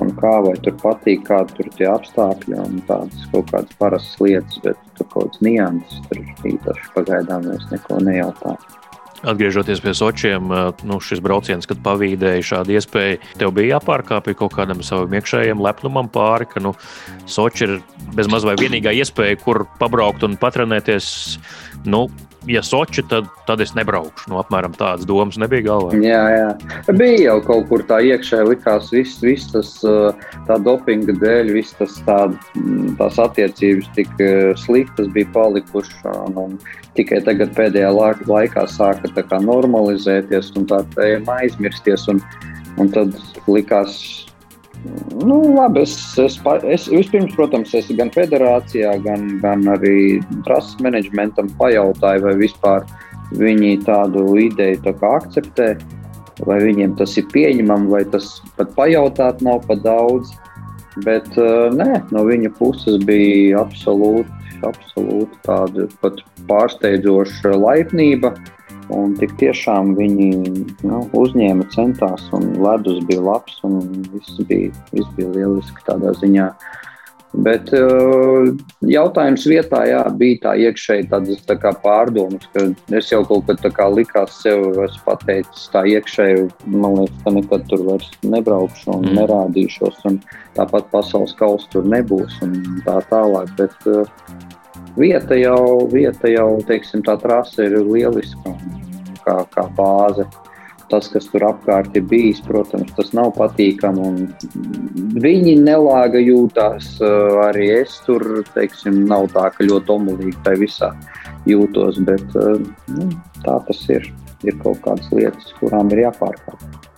[0.01, 4.57] un kā vai tur patīk, kādi tur tie apstākļi un tādas kaut kādas parastas lietas,
[4.65, 8.77] bet kaut kāds nianses tur īpaši pagaidām mēs neko nejautājam.
[9.21, 10.49] Atgriežoties pie sočiem,
[10.89, 16.09] nu, šis brauciens, kad pavīdēja šādu iespēju, tev bija jāpārkāpj kaut kādam savam iekšējam lepnumam
[16.09, 16.73] pāri, ka nu,
[17.29, 17.75] soči ir
[18.17, 21.11] bezmaz vai vienīgā iespēja, kur pabraukt un patrenēties.
[21.85, 22.07] Nu,
[22.49, 24.31] ja Sochi, tad, tad es nebraukšu.
[24.31, 25.97] Nu, apmēram tādas domas nebija galvā.
[26.01, 26.47] Jā, jā.
[26.97, 29.73] Bija jau kaut kur tā iekšēji likās, viss vis tas
[30.47, 32.19] tā dopinga dēļ, viss tas tā,
[32.99, 34.13] tās attiecības tik
[34.61, 36.05] sliktas bija palikušas.
[36.39, 36.57] Un,
[36.97, 37.91] tikai tagad pēdējā
[38.27, 40.83] laikā sāka normalizēties un tā
[41.37, 42.07] aizmirsties.
[42.11, 42.21] Un,
[42.81, 43.15] un tad
[43.47, 44.30] likās,
[45.21, 51.51] Nu, labi, es, es, es vispirms, protams, es gan federācijā, gan, gan arī trases menedžmentam
[51.59, 52.87] pajautāju, vai vispār
[53.37, 55.75] viņi tādu ideju tā akceptē,
[56.47, 60.33] vai viņiem tas ir pieņemami, vai tas pat pajautāt nav pa daudz.
[61.05, 65.85] Bet uh, nē, no viņa puses bija absolūti, absolūti tāda
[66.49, 68.33] pārsteidzoša laipnība.
[68.33, 68.60] Uh,
[68.91, 70.29] Un tik tiešām viņi
[70.83, 73.79] nu, uzņēma, centās, un ledus bija labs, un
[74.11, 76.51] viss bija, viss bija lieliski tādā ziņā.
[77.31, 78.49] Bet uh,
[78.83, 82.65] jautājums vietā jā, bija tā iekšēji tādas tā kā pārdomas, ka
[82.97, 87.35] es jau kaut kad tā kā likās sev, es pateicu tā iekšēji, man liekas, ka
[87.37, 89.19] nekad tur vairs nebraukšu un mm.
[89.21, 90.19] nerādīšos, un
[90.57, 93.55] tāpat pasaules kausa tur nebūs un tā tālāk.
[93.61, 94.03] Bet uh,
[94.97, 98.55] vieta jau, vieta jau teiksim, tā trase ir lieliska
[99.25, 100.27] kā, kā bāze.
[100.91, 104.25] Tas, kas tur apkārt ir bijis, protams, tas nav patīkami.
[105.23, 106.97] Viņi nelāga jūtās.
[106.99, 110.91] Eh, arī es tur, teiksim, nav tā, ka ļoti omulīgi tai visā
[111.47, 113.07] jūtos, bet eh, nu,
[113.45, 114.11] tā tas ir.
[114.41, 116.90] Ir kaut kādas lietas, kurām ir jāpārkāpj.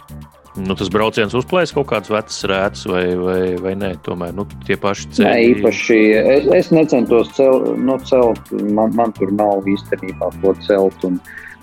[0.53, 4.77] Nu, tas brauciens uzplēs kaut kādas vecas rētas, vai, vai, vai nē, tomēr nu, tie
[4.77, 5.25] paši ceļi.
[5.25, 11.07] Nē, īpaši es, es necentos cel, nu, celt, man, man tur nav īstenībā ko celt.
[11.09, 11.17] Un,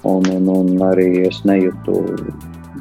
[0.08, 2.00] un, un, un arī es nejūtu.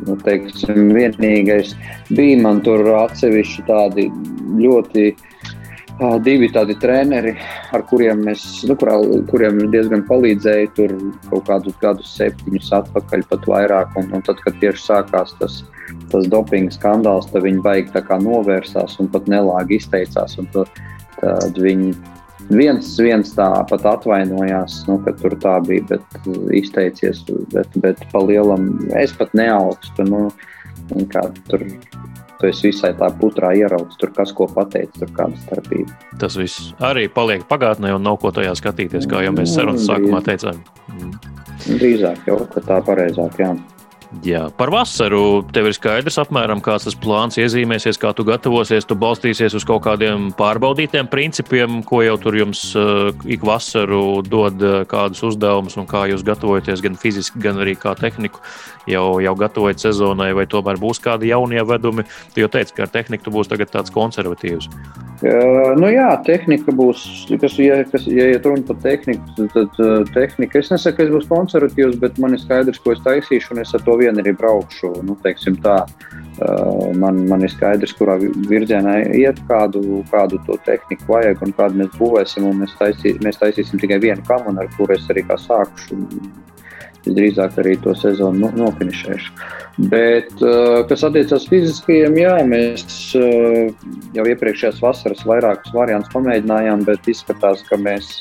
[0.08, 1.74] Nu, teiksim, vienīgais
[2.16, 4.06] bija man tur atsevišķi tādi
[4.58, 5.29] ļoti uh,
[6.24, 7.34] divi tādi treneri,
[7.76, 8.96] ar kuriem mēs, nu, kurā,
[9.30, 10.94] kuriem diezgan palīdzēja tur
[11.28, 13.98] kaut kādus gadus, septiņus atpakaļ, pat vairāk.
[14.00, 15.60] Un, un tad, kad tieši sākās tas,
[16.14, 20.38] tas dopinga skandāls, tad viņi baigi tā kā novērsās un pat nelāgi izteicās.
[20.54, 20.80] Tad,
[21.20, 21.92] tad viņi
[22.48, 28.24] viens, viens tā pat atvainojās, nu, ka tur tā bija, bet izteicies, bet, bet pa
[28.24, 30.08] lielam es pat neaugstu.
[30.08, 30.30] Nu,
[31.52, 31.68] tur,
[32.40, 35.98] tu esi visai tā putrā ieraudzis, tur kas ko pateica, tur kāda starpība.
[36.22, 40.24] Tas viss arī paliek pagātnē un nav ko tajā skatīties, kā jau mēs sarunas sākumā
[40.26, 40.62] teicām.
[40.94, 41.12] Mm.
[41.80, 43.52] Drīzāk jau, tā pareizāk, jā.
[44.26, 48.88] Jā, par vasaru tev ir skaidrs, apmēram kāds tas plāns iezīmēsies, kā tu gatavosies.
[48.90, 54.66] Tu balstīsies uz kaut kādiem pārbaudītiem principiem, ko jau tur jums uh, ik vasaru dod
[54.66, 58.42] uh, kādus uzdevumus, un kā jūs gatavojaties gan fiziski, gan arī kā tehniku.
[58.90, 62.08] Jau, jau gatavojat sezonai, vai tomēr būs kādi jaunie vedumi?
[62.34, 64.72] Tu jau teici, ka ar tehniku tagad tāds konservatīvs.
[65.20, 67.04] Uh, nu jā, tehnika būs,
[67.42, 70.62] kas, ja, kas, ja iet runa par tehniku, tad uh, tehnika.
[70.64, 73.76] Es nesaku, ka es būšu konservatīvs, bet man ir skaidrs, ko es taisīšu, un es
[73.76, 74.92] ar to vien arī braukšu.
[75.06, 75.16] Nu,
[75.64, 75.78] tā,
[77.00, 81.96] man, man ir skaidrs, kurā virzienā iet, kādu, kādu to tehniku vajag un kādu mēs
[82.00, 82.50] būvēsim.
[82.60, 86.00] Mēs, taisī, mēs taisīsim tikai vienu kamanu, ar kuru es arī sākšu.
[87.00, 89.30] Visdrīzāk arī to sezonu nu, nofinišēšu.
[89.92, 90.34] Bet,
[90.90, 97.80] kas attiecas uz fiziskajiem, jā, mēs jau iepriekšējās vasaras vairākus variantus pamēģinājām, bet izskatās, ka
[97.80, 98.18] mēs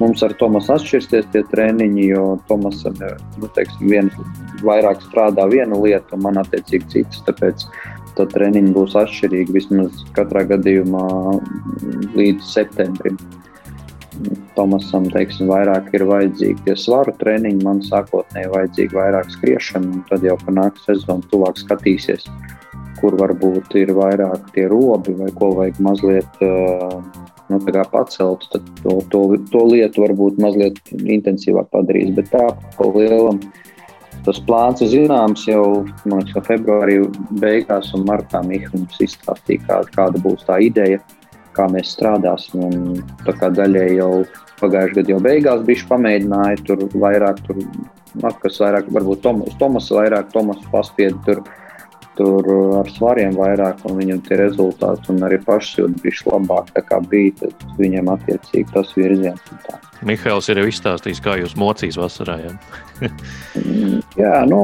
[0.00, 4.16] mums ar Tomasu atšķirsies tie treniņi, jo Tomas nu, teiksim, viens
[4.64, 7.22] vairāk strādā vienu lietu, un man attiecīgi citas.
[7.26, 7.66] Tāpēc
[8.16, 11.06] tad treniņi būs atšķirīgi vismaz katrā gadījumā
[12.16, 13.18] līdz septembrim.
[14.56, 20.26] Tomasam teiksim, vairāk ir vajadzīgi tie svaru treniņi, man sākotnēji vajadzīgi vairāk skriešana, un tad
[20.26, 22.28] jau pa nākamā sezonu tuvāk skatīsies,
[23.00, 27.00] kur varbūt ir vairāk tie robi vai ko vajag mazliet uh,
[27.52, 32.14] nu, pacelt, tad to, to, to lietu varbūt mazliet intensīvāk padarīs.
[32.16, 33.40] Bet tā pa lielam
[34.26, 37.00] tas plāns ir zināms jau liekas, februārī
[37.42, 41.02] beigās un martā Mihāns izstāstīja, kāda, kāda būs tā ideja.
[41.52, 42.62] kā mēs strādāsim.
[42.64, 44.24] Un, tā kā daļai jau
[44.62, 47.58] pagājušajā gadā jau beigās bija pamēģināja tur vairāk, tur,
[48.14, 51.42] nu, kas vairāk, varbūt Tomas, Tomas vairāk, Tomas paspiedu tur,
[52.18, 52.48] tur
[52.80, 57.50] ar svariem vairāk, un viņam tie rezultāti un arī pašsajūta bija labāk, tā kā bija,
[57.78, 59.54] viņiem attiecīgi tas virziens.
[60.06, 62.38] Mihails ir jau izstāstījis, kā jūs mocīs vasarā.
[62.42, 63.10] Ja?
[64.22, 64.62] jā, nu,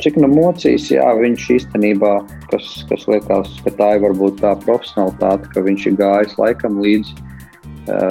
[0.00, 2.12] cik nu mocīs, jā, viņš īstenībā,
[2.52, 7.26] kas, kas liekas, ka tā ir varbūt tā profesionālitāte, ka viņš ir gājis laikam līdzi.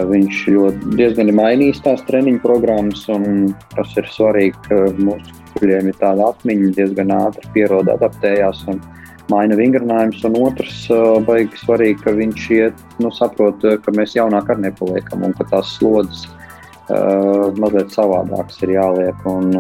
[0.10, 6.00] Viņš ļoti diezgan ir mainījis tās treniņu programmas, un tas ir svarīgi, mūsu kuģiem ir
[6.00, 8.82] tāda atmiņa, diezgan ātri pierod, adaptējās un
[9.30, 10.24] maina vingrinājumus.
[10.30, 10.82] Un otrs,
[11.28, 15.76] baigi svarīgi, ka viņš iet, nu, saprot, ka mēs jaunāk arī nepaliekam un ka tās
[15.78, 19.30] slodzes uh, mazliet savādākas ir jāliek.
[19.30, 19.54] Un,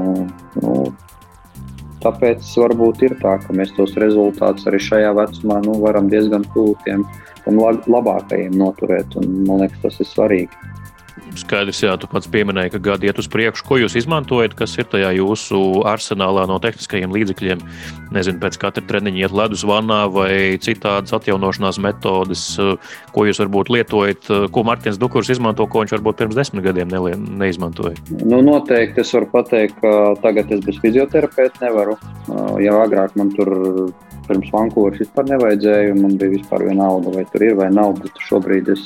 [0.63, 0.89] nu,
[1.99, 6.77] Tāpēc varbūt ir tā, ka mēs tos rezultātus arī šajā vecumā nu, varam diezgan tuvu
[6.85, 7.03] tiem
[7.49, 9.17] labākajiem noturēt.
[9.19, 10.68] Un, man liekas, tas ir svarīgi.
[11.38, 13.65] Skaidrs, jā, tu pats pieminēji, ka gadi iet uz priekšu.
[13.68, 17.62] Ko jūs izmantojat, kas ir tajā jūsu arsenālā no tehniskajiem līdzekļiem?
[18.15, 22.44] Nezinu, pēc katra treniņa iet ledus vannā vai citādas atjaunošanās metodes,
[23.13, 26.92] ko jūs varbūt lietojat, ko Mārtiņš Dukurs izmanto, ko viņš varbūt pirms desmit gadiem
[27.39, 27.96] neizmantoja.
[28.24, 31.98] Nu, noteikti es varu pateikt, ka tagad es bez fizioterapeita nevaru.
[32.60, 33.54] Jau agrāk man tur
[34.30, 35.96] pirms Vankūveras vispār nevajadzēja.
[35.98, 37.96] Man bija vispār vienalga, vai tur ir vai nav.
[38.04, 38.84] Bet šobrīd es,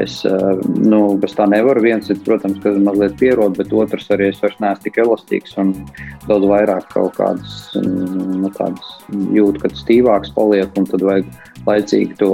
[0.00, 1.82] es eh, nu, bez tā nevaru.
[1.84, 5.72] Viens ir, protams, ka mazliet pierod, bet otrs arī es vairs neesmu tik elastīgs un
[6.26, 8.50] daudz vairāk kaut kādas nu,
[9.36, 10.72] jūtas, kad stīvāks paliek.
[10.76, 11.30] Tad vajag
[11.66, 12.32] laicīgi to,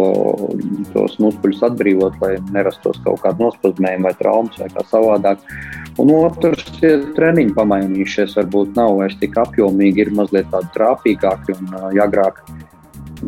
[0.93, 5.47] tos muskuļus atbrīvot, lai nerastos kaut kāda nospazmējuma vai traumas vai kā savādāk.
[6.01, 8.37] Un otrs ir treniņi pamainījušies.
[8.41, 11.57] Varbūt nav vairs tik apjomīgi, ir mazliet tādi trāpīgāki.
[11.59, 12.43] Un, ja agrāk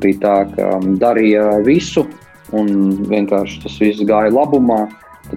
[0.01, 0.71] bija tā, ka
[1.01, 2.07] darīja visu
[2.53, 2.69] un
[3.09, 4.85] vienkārši tas viss gāja labumā.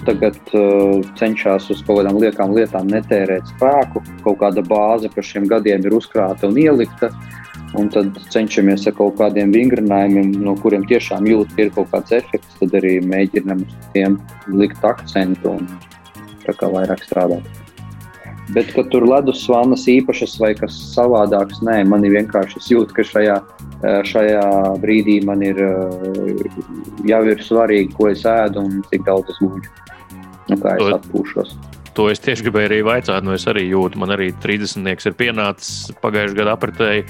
[0.04, 4.04] Tagad uh, cenšas uz kaut kādām liekām lietām netērēt spēku.
[4.26, 7.14] Kaut kāda bāze par šiem gadiem ir uzkrāta un ielikta.
[7.78, 12.16] Un tad cenšamies ar kaut kādiem vingrinājumiem, no kuriem tiešām jūt, ka ir kaut kāds
[12.20, 12.60] efekts.
[12.60, 14.20] Tad arī mēģinām uz tiem
[14.52, 15.72] likt akcentu un
[16.48, 17.48] vairāk strādāt.
[18.56, 23.04] Bet, kad tur ledus vannas īpašas vai kas savādāks, nē, man ir vienkārši jūt, ka
[23.04, 23.42] šajā,
[23.84, 24.44] šajā
[24.82, 26.44] brīdī man ir eh,
[27.06, 29.74] jau ir svarīgi, ko es ēdu un cik daudz es gūstu.
[30.48, 31.58] Nu, kā es atpūšos.
[31.98, 33.98] To es tieši gribēju arī vaicāt, no es arī jūtu.
[33.98, 34.86] Man arī 30.
[34.86, 37.08] ir pienācis pagājušajā gadā apritēji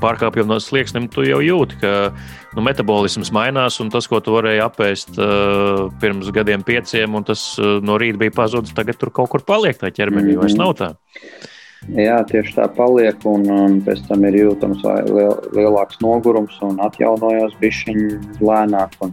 [0.00, 1.10] pārkāpjot no slieksnim.
[1.12, 1.92] Tu jau jūti, ka
[2.56, 7.44] nu, metabolisms mainās, un tas, ko tu varēji apēst uh, pirms gadiem, pieciem, un tas
[7.60, 10.40] uh, no rīta bija pazudis, tagad tur kaut kur paliek tā ķermenī, mm -hmm.
[10.40, 10.94] vairs nav tā.
[11.90, 17.56] Jā, tieši tā paliek, un, un pēc tam ir jūtams liel, lielāks nogurums un atjaunojās
[17.58, 19.10] bišķiņi lēnāk, un,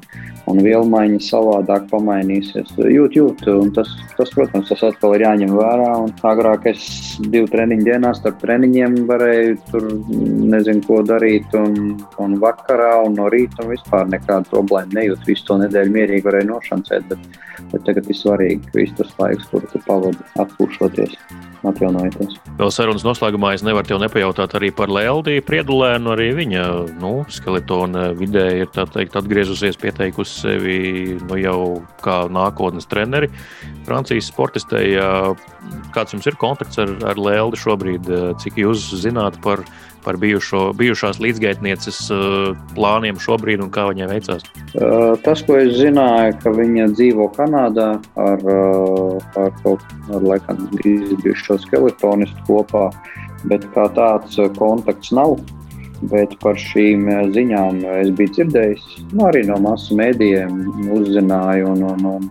[0.51, 2.69] un vielmaiņa savādāk pamainīsies.
[2.77, 6.85] Jūt, jūt, un tas, tas, protams, tas atkal ir jāņem vērā, un agrāk es
[7.25, 9.89] divu treniņu dienā starp treniņiem varēju tur
[10.53, 15.25] nezinu, ko darīt, un, un vakarā un no rīta un vispār nekādu problēmu nejūt.
[15.25, 17.29] Visu to nedēļu mierīgi varēju nošancēt, bet,
[17.73, 21.17] bet tagad ir svarīgi visu tas laiks, kur tu pavadi atpūšoties
[21.67, 22.37] atjaunojoties.
[22.59, 26.13] Vēl sarunas noslēgumā es nevaru tev nepajautāt arī par Lēldiju Priedulēnu.
[26.13, 26.65] Arī viņa
[27.01, 30.79] nu, skeletona vidē ir teikt, atgriezusies, pieteikusi sevi
[31.25, 31.59] nu, jau
[32.05, 33.31] kā nākotnes treneri.
[33.87, 34.95] Francijas sportistei,
[35.95, 38.11] kāds jums ir kontakts ar, ar Lēldi šobrīd?
[38.43, 39.65] Cik jūs zināt par
[40.03, 44.45] par bijušo, bijušās līdzgaitnieces uh, plāniem šobrīd un kā viņai veicās?
[44.73, 49.83] Uh, tas, ko es zināju, ka viņa dzīvo Kanādā ar, uh, ar kaut
[50.47, 50.69] kādu
[51.49, 52.89] izbijušo skeletonistu kopā,
[53.49, 55.39] bet kā tāds kontakts nav.
[56.01, 60.61] Bet par šīm ziņām es biju dzirdējis nu, arī no masu mēdījiem,
[60.95, 61.73] uzzināju.
[61.73, 62.29] Un, un, un,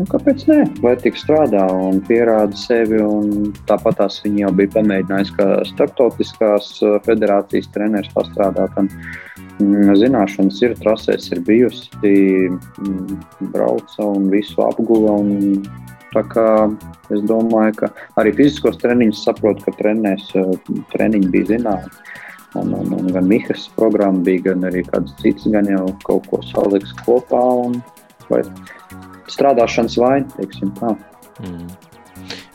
[0.00, 0.62] Nu, kāpēc nē?
[0.80, 3.02] Lai tik strādā un pierāda sevi.
[3.04, 6.70] Un tāpat tās viņa jau bija pamēģinājusi, kā starptautiskās
[7.04, 8.78] federācijas treneris pastrādāt.
[8.80, 8.88] Un,
[9.60, 12.14] mm, Zināšanas ir, trasēs ir bijusi,
[12.48, 13.20] mm,
[13.52, 15.18] brauca un visu apguva.
[15.20, 15.68] Un
[16.16, 20.54] es domāju, ka arī fiziskos treniņus saprotu, ka trenēs, uh,
[20.94, 21.92] treniņi bija zināmi.
[22.58, 26.40] Un, un, un gan Mihas programma bija, gan arī kāds cits, gan jau kaut ko
[26.48, 27.42] saliks kopā.
[27.66, 27.78] Un,
[28.30, 28.42] vai,
[29.30, 30.96] strādāšanas vaina, teiksim tā.
[31.44, 31.70] Mm.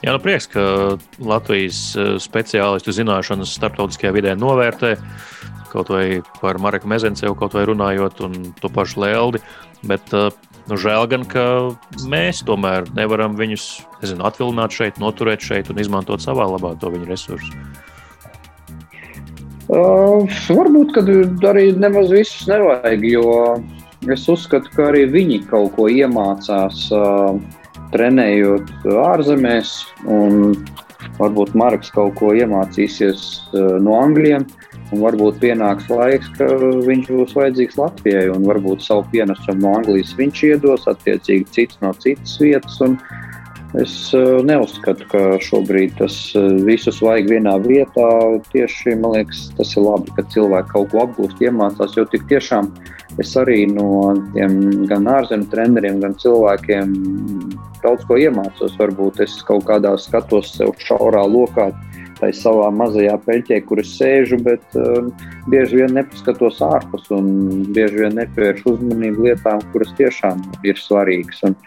[0.03, 0.63] Jā, nu prieks, ka
[1.23, 4.95] Latvijas eh, speciālistu zināšanas starptautiskajā vidē novērtē
[5.75, 9.41] kaut vai par Mareku Mezencevu, kaut vai runājot, un to pašu Lēldi.
[9.89, 10.29] Bet eh,
[10.69, 11.45] nu, žēl gan, ka
[12.09, 13.65] mēs tomēr nevaram viņus
[14.01, 17.65] nezinu, atvilināt šeit, noturēt šeit un izmantot savā labā to viņu resursu.
[19.65, 21.01] Uh, varbūt, ka
[21.49, 23.55] arī nemaz visus nevajag, jo
[24.13, 26.85] es uzskatu, ka arī viņi kaut ko iemācās,
[27.95, 28.69] trenējot
[29.05, 29.79] ārzemēs.
[31.15, 34.45] Varbūt Marks kaut ko iemācīsies no angļiem.
[34.93, 36.45] Un varbūt pienāks laiks, ka
[36.85, 41.93] viņš būs vajadzīgs Latvijai, un varbūt savu pienesumu no Anglijas viņš iedos, attiecīgi cits no
[42.03, 42.77] citas vietas.
[43.75, 48.07] Es eh, neuzskatu, ka šobrīd tas eh, visus vajag vienā vietā.
[48.53, 51.97] Tieši man liekas, tas ir labi, ka cilvēki kaut ko apgūst, iemācās.
[51.97, 52.69] Jo tik tiešām
[53.19, 56.95] es arī no tiem gan ārzemju treneriem, gan cilvēkiem
[57.83, 58.77] daudz ko iemācos.
[58.79, 61.73] Varbūt es kaut kādā skatos sev šaurā lokā.
[62.19, 65.09] Tā ir savā mazajā peļķē, kur es sēžu, bet uh,
[65.51, 67.27] bieži vien nepaskatos ārpus un
[67.75, 71.43] bieži vien nepievēršu uzmanību lietām, kuras tiešām ir svarīgas.
[71.49, 71.59] Un,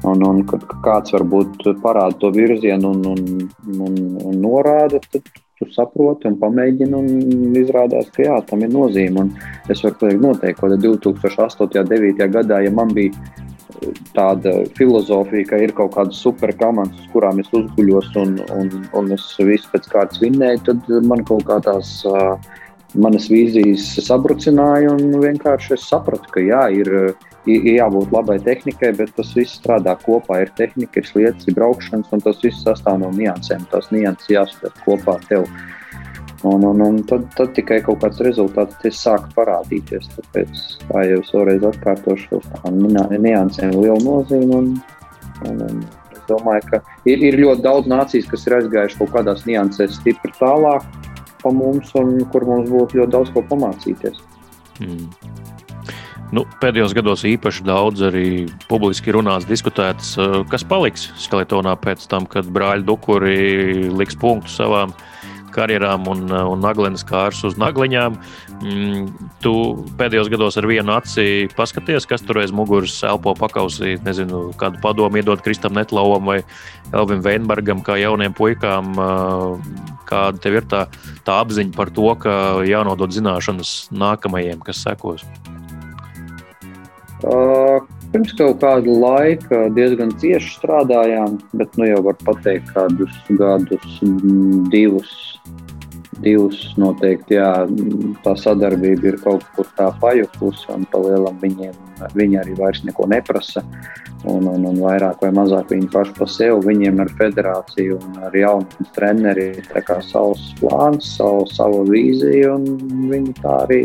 [0.00, 3.48] Un, un kad kāds varbūt parāda to virzienu un, un,
[3.84, 3.98] un,
[4.30, 5.26] un norāda, tad
[5.60, 6.96] tu saproti un pamēģini.
[6.96, 9.26] Un izrādās, ka jā, tam ir nozīme.
[9.26, 9.34] Un
[9.72, 11.66] es varu teikt, noteikti, ka 2008.
[11.66, 12.30] un 2009.
[12.32, 13.12] gadā, ja man bija
[14.16, 19.26] tāda filozofija, ka ir kaut kādas superkomandas, uz kurām es uzguļos un, un, un es
[19.38, 22.00] visu pēc kārtas vinnēju, tad man kaut kā tās.
[22.08, 22.36] Uh,
[22.98, 27.14] manas vīzijas sabrucināja, un vienkārši es sapratu, ka jā, ir
[27.46, 30.42] jābūt labai tehnikai, bet tas viss strādā kopā.
[30.44, 33.66] Ir tehnika, ir sliedas, ir braukšanas, un tas viss sastāv no niansēm.
[33.70, 35.46] Tās nianses jāsver kopā tev.
[36.42, 40.06] Un, un, un tad, tad tikai kaut kāds rezultāts sāk parādīties.
[40.14, 44.60] Tāpēc, kā jau es vēlreiz atkārtošu, tām niansēm ir liela nozīme.
[44.62, 44.70] Un,
[45.50, 45.82] un, un
[46.14, 50.32] es domāju, ka ir, ir ļoti daudz nācijas, kas ir aizgājuši kaut kādās niansēs stipri
[50.38, 50.86] tālāk
[51.42, 54.24] pa mums, un kur mums būtu ļoti daudz ko pamācīties.
[54.80, 55.08] Mm.
[56.30, 62.26] Nu, pēdējos gados īpaši daudz arī publiski runāts, diskutēts, eh, kas paliks skeletonā pēc tam,
[62.26, 64.94] kad brāļi Dukuri liks punktu savām
[65.54, 68.16] karjerām un, eh, un naglienes kārs uz nagliņām.
[68.60, 69.52] Mm, tu
[69.98, 73.98] pēdējos gados ar vienu aci paskaties, kas tur aiz muguras elpo pakausī.
[74.04, 76.42] Nezinu, kādu padomu iedot Kristam Netlauvam vai
[76.92, 78.92] Elvim Veinbergam, kā jauniem puikām.
[78.96, 80.86] Eh, kāda tev ir tā,
[81.24, 85.24] tā apziņa par to, ka jānodod zināšanas nākamajiem, kas sekos?
[88.10, 94.00] Pirms kaut kāda laika diezgan cieši strādājām, bet nu jau var pateikt, kādus gadus,
[94.72, 95.12] divus,
[96.18, 97.38] divus noteikti.
[97.38, 97.52] Jā,
[98.24, 101.76] tā sadarbība ir kaut kur tā pajutusi, un palielam viņiem
[102.16, 103.62] viņi arī vairs neko neprasa.
[104.28, 108.34] Un, un, un vairāk vai mazāk viņi paši par sevi, viņiem ar federāciju un ar
[108.36, 113.78] jaunu treneri ir savs plāns, savu, savu vīziju, un viņi tā arī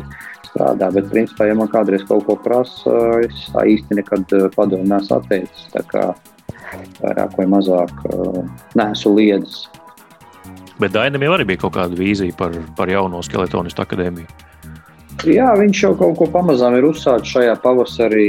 [0.55, 0.89] strādā.
[0.95, 5.17] Bet, principā, ja man kādreiz kaut ko prasa, es tā īsti nekad eh, padomu nesu
[5.19, 5.67] atteicis.
[5.75, 6.07] Tā kā
[7.03, 8.41] vairāk vai mazāk eh,
[8.79, 9.67] nesu liedzis.
[10.79, 14.27] Bet Dainam jau arī bija kaut kāda vīzija par, par jauno skeletonistu akadēmiju.
[15.23, 18.27] Jā, viņš jau kaut ko pamazām ir uzsācis šajā pavasarī.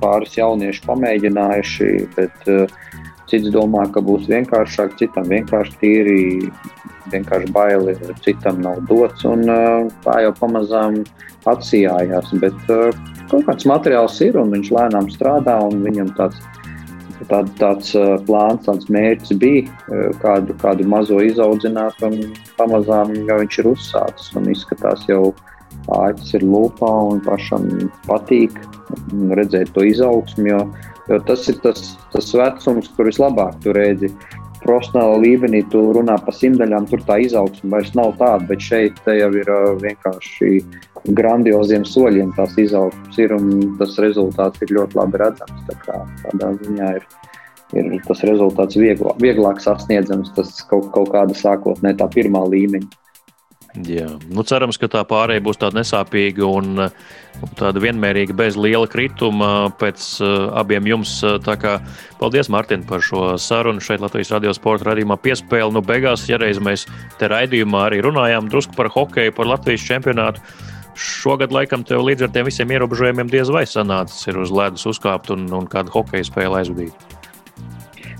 [0.00, 2.70] Pāris jaunieši pamēģinājuši, bet uh,
[3.28, 6.22] cits domā, ka būs vienkāršāk, citam vienkārši tīri
[7.12, 9.24] vienkārši baili citam nav dots.
[9.28, 9.44] Un,
[10.04, 11.02] tā jau pamazām
[11.50, 12.32] atsijājās.
[12.42, 12.56] Bet
[13.30, 15.58] kaut kāds materiāls ir un viņš lēnām strādā.
[15.84, 16.40] Viņam tāds,
[17.30, 17.92] tā, tāds
[18.26, 22.02] plāns, tāds mērķis bija kādu, kādu mazo izaudzināt.
[22.58, 25.30] Pamazām jau viņš ir uzsācis un izskatās jau.
[25.90, 27.64] Āķis ir lūpā un pašam
[28.04, 28.56] patīk
[29.38, 30.58] redzēt to izaugsmu, jo,
[31.08, 34.10] jo tas ir tas, tas vecums, kur vislabāk tu redzi
[34.64, 39.30] profesionālā līmenī tu runā par simtaļām, tur tā izaugsme vairs nav tāda, bet šeit jau
[39.40, 39.50] ir
[39.82, 40.60] vienkārši
[41.16, 45.66] grandioziem soļiem tās izaugsmes ir un tas rezultāts ir ļoti labi redzams.
[45.68, 47.06] Tā kā, tādā ziņā ir,
[47.80, 52.90] ir tas rezultāts vieglāk, vieglāk sasniedzams, tas kaut, kaut kāda sākotnē tā pirmā līmeņa.
[53.70, 56.80] Jā, nu cerams, ka tā pārējai būs tāda nesāpīga un
[57.54, 61.12] tāda vienmērīga, bez liela krituma pēc uh, abiem jums.
[61.46, 61.76] Kā,
[62.18, 65.70] paldies, Mārtiņ, par šo sarunu šeit Latvijas radio sporta radījumā piespēli.
[65.76, 66.88] Nu, beigās, ja reiz mēs
[67.20, 70.42] te raidījumā arī runājām drusku par hokeju, par Latvijas čempionātu.
[70.98, 75.30] Šogad, laikam, tev līdz ar tiem visiem ierobežojumiem diez vai sanācis ir uz ledus uzkāpt
[75.30, 77.19] un, un kādu hokeja spēli aizvadīt.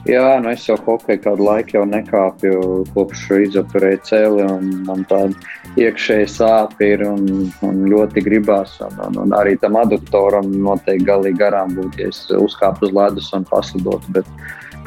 [0.08, 2.52] Jā, nu es jau hokeju kādu laiku jau nekāpju,
[2.94, 4.46] kopš izoperēju cēli.
[4.86, 5.36] Man tāda
[5.76, 7.26] iekšēja sāpe ir un,
[7.66, 8.78] un ļoti gribās.
[8.86, 13.28] Un, un, un arī tam aduktoram noteikti galīgi garām būtu, ja es uzkāptu uz ledus
[13.36, 14.16] un paslidotu.
[14.16, 14.32] Bet,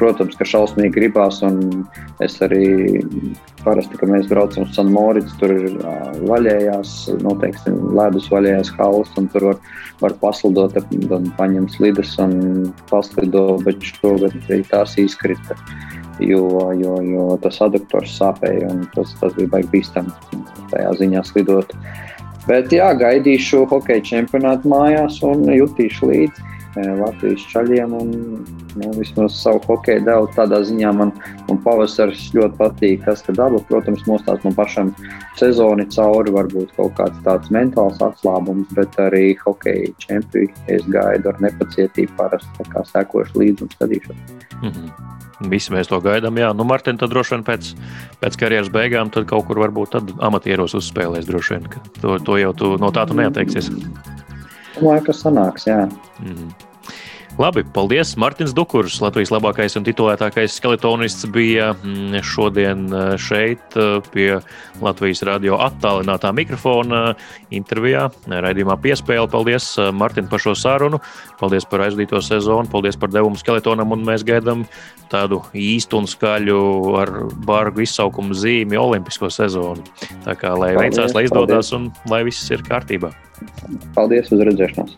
[0.00, 1.40] protams, ka šausmīgi gribās.
[2.24, 3.00] Es arī
[3.64, 5.78] parasti, kad mēs braucam uz San Morits, tur ir
[6.28, 9.60] vaļējās, noteikti ledus vaļējās halas, un tur var,
[10.02, 15.58] var paslidot, tad paņem slidas un paslido, bet šogad arī tās izkrita.
[16.22, 20.12] Jo, jo, jo tas aduktors sāpēja un tas, tas bija baigi bīstami
[20.70, 21.74] tajā ziņā slidot.
[22.44, 26.53] Bet jā, gaidīšu hokeja čempionātu mājās un jutīšu līdzi.
[26.76, 27.94] Latvijas čaļiem.
[27.98, 28.10] Un,
[28.74, 31.12] nu, vismaz savu hokeju devu tādā ziņā man,
[31.48, 33.04] man pavasaris ļoti patīk.
[33.06, 34.92] Tas, ka daba, protams, nostās no pašam
[35.38, 41.42] sezoni cauri, varbūt kaut kāds tāds mentāls atslābums, bet arī hokeja čempioni es gaidu ar
[41.44, 44.22] nepacietību parasti, sekošu līdzi un skatīšos.
[44.62, 45.14] Mm -hmm.
[45.50, 46.38] Visi mēs to gaidām.
[46.38, 47.74] Jā, nu, Mārtiņ, tad droši vien pēc,
[48.22, 51.26] pēc karjeras beigām tad kaut kur varbūt amatieros uzspēlēs.
[51.26, 51.68] Droši vien
[52.00, 53.70] to, to jau tu, no tā tu neatteiksies.
[54.74, 55.88] Domāju, ka sanāks, jā.
[56.20, 56.73] Mm -hmm.
[57.34, 58.12] Labi, paldies.
[58.20, 64.28] Mārtiņš Dukurs, Latvijas labākais un titulētākais skeletonists, bija mm, šodien eh, šeit eh, pie
[64.84, 67.16] Latvijas radio attālinātā mikrofona
[67.54, 69.26] intervijā, raidījumā piespēle.
[69.32, 71.00] Paldies, eh, Mārtiņ, par šo sarunu.
[71.40, 74.62] Paldies par aizdīto sezonu, paldies par devumu skeletonam, un mēs gaidām
[75.10, 76.60] tādu īstu un skaļu
[77.00, 77.12] ar
[77.48, 79.82] bargu izsaukumu zīmi olimpisko sezonu.
[80.22, 81.96] Tā kā lai paldies, veicās, lai izdodas paldies.
[82.06, 83.10] un lai viss ir kārtībā.
[83.98, 84.94] Paldies, uz redzēšanos!